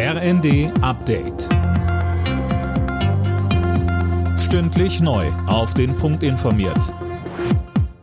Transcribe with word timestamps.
RND 0.00 0.70
Update. 0.80 1.48
Stündlich 4.38 5.00
neu. 5.00 5.26
Auf 5.48 5.74
den 5.74 5.96
Punkt 5.96 6.22
informiert. 6.22 6.94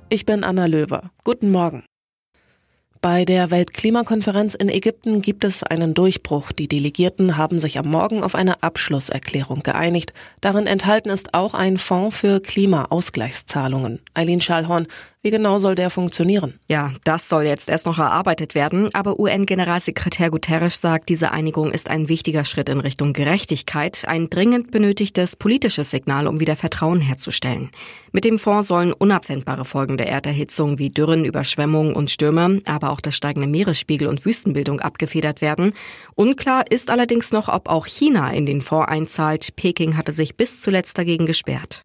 Ich 0.10 0.26
bin 0.26 0.44
Anna 0.44 0.66
Löwer. 0.66 1.10
Guten 1.24 1.52
Morgen. 1.52 1.86
Bei 3.00 3.24
der 3.24 3.50
Weltklimakonferenz 3.50 4.56
in 4.56 4.68
Ägypten 4.68 5.22
gibt 5.22 5.46
es 5.46 5.64
einen 5.64 5.94
Durchbruch. 5.94 6.52
Die 6.52 6.68
Delegierten 6.68 7.38
haben 7.38 7.60
sich 7.60 7.78
am 7.78 7.88
Morgen 7.88 8.24
auf 8.24 8.36
eine 8.36 8.62
Abschlusserklärung 8.62 9.62
geeinigt. 9.62 10.12
Darin 10.42 10.68
enthalten 10.68 11.12
ist 11.12 11.34
auch 11.34 11.54
ein 11.54 11.78
Fonds 11.78 12.18
für 12.18 12.42
Klimaausgleichszahlungen. 12.42 14.02
Eileen 14.16 14.42
Schallhorn, 14.42 14.88
wie 15.26 15.32
genau 15.32 15.58
soll 15.58 15.74
der 15.74 15.90
funktionieren? 15.90 16.60
Ja, 16.70 16.94
das 17.04 17.28
soll 17.28 17.46
jetzt 17.46 17.68
erst 17.68 17.88
noch 17.88 17.98
erarbeitet 17.98 18.54
werden, 18.54 18.94
aber 18.94 19.20
UN-Generalsekretär 19.20 20.30
Guterres 20.30 20.82
sagt, 20.82 21.10
diese 21.10 21.32
Einigung 21.32 21.72
ist 21.72 21.90
ein 21.90 22.10
wichtiger 22.10 22.46
Schritt 22.46 22.70
in 22.70 22.80
Richtung 22.80 23.12
Gerechtigkeit, 23.12 24.06
ein 24.08 24.30
dringend 24.30 24.70
benötigtes 24.70 25.36
politisches 25.36 25.90
Signal, 25.90 26.28
um 26.28 26.40
wieder 26.40 26.56
Vertrauen 26.56 27.02
herzustellen. 27.02 27.72
Mit 28.12 28.24
dem 28.24 28.38
Fonds 28.38 28.68
sollen 28.68 28.94
unabwendbare 28.94 29.66
Folgen 29.66 29.98
der 29.98 30.10
Erderhitzung 30.10 30.78
wie 30.78 30.92
Dürren, 30.92 31.26
Überschwemmungen 31.26 31.96
und 31.96 32.12
Stürme, 32.12 32.62
aber 32.66 32.92
auch 32.92 33.02
das 33.02 33.16
steigende 33.16 33.48
Meeresspiegel 33.48 34.08
und 34.08 34.26
Wüstenbildung 34.26 34.80
abgefedert 34.80 35.42
werden. 35.42 35.74
Unklar 36.14 36.70
ist 36.70 36.92
allerdings 36.92 37.32
noch, 37.32 37.48
ob 37.48 37.68
auch 37.68 37.88
China 37.88 38.30
in 38.30 38.46
den 38.46 38.62
Fonds 38.62 38.90
einzahlt. 38.90 39.56
Peking 39.56 39.98
hatte 39.98 40.12
sich 40.12 40.38
bis 40.38 40.62
zuletzt 40.62 41.00
dagegen 41.00 41.26
gesperrt. 41.26 41.84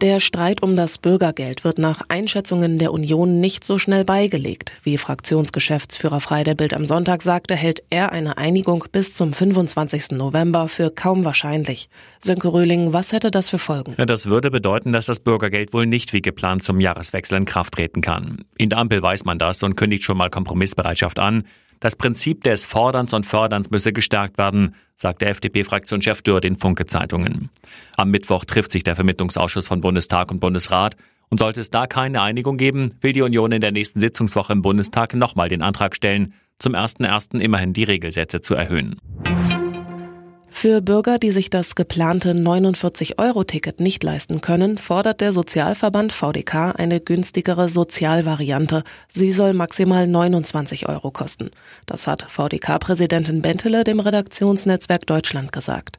Der 0.00 0.18
Streit 0.18 0.62
um 0.62 0.76
das 0.76 0.96
Bürgergeld 0.96 1.62
wird 1.62 1.76
nach 1.76 2.00
Einschätzungen 2.08 2.78
der 2.78 2.90
Union 2.90 3.38
nicht 3.38 3.64
so 3.64 3.78
schnell 3.78 4.06
beigelegt. 4.06 4.72
Wie 4.82 4.96
Fraktionsgeschäftsführer 4.96 6.20
Frei 6.20 6.42
der 6.42 6.54
Bild 6.54 6.72
am 6.72 6.86
Sonntag 6.86 7.20
sagte, 7.20 7.54
hält 7.54 7.82
er 7.90 8.10
eine 8.10 8.38
Einigung 8.38 8.82
bis 8.90 9.12
zum 9.12 9.34
25. 9.34 10.12
November 10.12 10.68
für 10.68 10.90
kaum 10.90 11.26
wahrscheinlich. 11.26 11.90
Sönke 12.18 12.48
Röhling, 12.48 12.94
was 12.94 13.12
hätte 13.12 13.30
das 13.30 13.50
für 13.50 13.58
Folgen? 13.58 13.94
Das 13.98 14.24
würde 14.24 14.50
bedeuten, 14.50 14.92
dass 14.92 15.04
das 15.04 15.20
Bürgergeld 15.20 15.74
wohl 15.74 15.84
nicht 15.84 16.14
wie 16.14 16.22
geplant 16.22 16.64
zum 16.64 16.80
Jahreswechsel 16.80 17.36
in 17.36 17.44
Kraft 17.44 17.74
treten 17.74 18.00
kann. 18.00 18.38
In 18.56 18.70
der 18.70 18.78
Ampel 18.78 19.02
weiß 19.02 19.26
man 19.26 19.38
das 19.38 19.62
und 19.62 19.76
kündigt 19.76 20.04
schon 20.04 20.16
mal 20.16 20.30
Kompromissbereitschaft 20.30 21.18
an. 21.18 21.44
Das 21.80 21.96
Prinzip 21.96 22.44
des 22.44 22.66
Forderns 22.66 23.14
und 23.14 23.24
Förderns 23.24 23.70
müsse 23.70 23.94
gestärkt 23.94 24.36
werden, 24.36 24.74
sagt 24.96 25.22
der 25.22 25.30
FDP-Fraktionschef 25.30 26.20
Dürr 26.20 26.42
den 26.42 26.56
Funke-Zeitungen. 26.56 27.48
Am 27.96 28.10
Mittwoch 28.10 28.44
trifft 28.44 28.70
sich 28.70 28.84
der 28.84 28.96
Vermittlungsausschuss 28.96 29.68
von 29.68 29.80
Bundestag 29.80 30.30
und 30.30 30.40
Bundesrat. 30.40 30.96
Und 31.30 31.38
sollte 31.38 31.60
es 31.60 31.70
da 31.70 31.86
keine 31.86 32.22
Einigung 32.22 32.56
geben, 32.56 32.90
will 33.00 33.12
die 33.12 33.22
Union 33.22 33.52
in 33.52 33.60
der 33.60 33.70
nächsten 33.70 34.00
Sitzungswoche 34.00 34.52
im 34.52 34.62
Bundestag 34.62 35.14
nochmal 35.14 35.48
den 35.48 35.62
Antrag 35.62 35.94
stellen, 35.94 36.34
zum 36.58 36.74
1.1. 36.74 37.38
immerhin 37.38 37.72
die 37.72 37.84
Regelsätze 37.84 38.40
zu 38.40 38.54
erhöhen. 38.54 38.96
Für 40.60 40.82
Bürger, 40.82 41.18
die 41.18 41.30
sich 41.30 41.48
das 41.48 41.74
geplante 41.74 42.32
49-Euro-Ticket 42.32 43.80
nicht 43.80 44.04
leisten 44.04 44.42
können, 44.42 44.76
fordert 44.76 45.22
der 45.22 45.32
Sozialverband 45.32 46.12
VDK 46.12 46.74
eine 46.76 47.00
günstigere 47.00 47.70
Sozialvariante. 47.70 48.84
Sie 49.08 49.30
soll 49.30 49.54
maximal 49.54 50.06
29 50.06 50.86
Euro 50.86 51.12
kosten. 51.12 51.50
Das 51.86 52.06
hat 52.06 52.30
VDK-Präsidentin 52.30 53.40
Bentele 53.40 53.84
dem 53.84 54.00
Redaktionsnetzwerk 54.00 55.06
Deutschland 55.06 55.50
gesagt. 55.50 55.98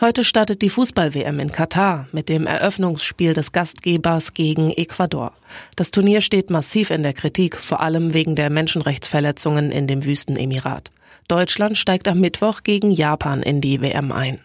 Heute 0.00 0.24
startet 0.24 0.60
die 0.60 0.68
Fußball-WM 0.68 1.38
in 1.38 1.52
Katar 1.52 2.08
mit 2.10 2.28
dem 2.28 2.48
Eröffnungsspiel 2.48 3.34
des 3.34 3.52
Gastgebers 3.52 4.34
gegen 4.34 4.72
Ecuador. 4.72 5.32
Das 5.76 5.92
Turnier 5.92 6.22
steht 6.22 6.50
massiv 6.50 6.90
in 6.90 7.04
der 7.04 7.12
Kritik, 7.12 7.56
vor 7.56 7.78
allem 7.82 8.14
wegen 8.14 8.34
der 8.34 8.50
Menschenrechtsverletzungen 8.50 9.70
in 9.70 9.86
dem 9.86 10.04
Wüstenemirat. 10.04 10.90
Deutschland 11.26 11.76
steigt 11.76 12.08
am 12.08 12.20
Mittwoch 12.20 12.62
gegen 12.62 12.90
Japan 12.90 13.42
in 13.42 13.60
die 13.60 13.80
WM 13.80 14.12
ein. 14.12 14.38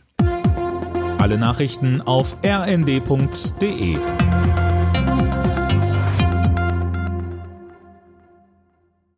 Alle 1.17 1.37
Nachrichten 1.37 2.01
auf 2.01 2.37
rnd.de 2.43 3.97